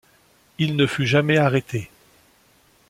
[0.57, 1.91] Il ne fut jamais arrêté.